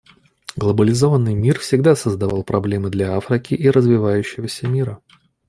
Глобализованный 0.55 1.35
мира 1.35 1.59
всегда 1.59 1.95
создавал 1.95 2.43
проблемы 2.43 2.89
для 2.89 3.15
Африки 3.15 3.53
и 3.53 3.69
развивающегося 3.69 4.67
мира. 4.67 4.99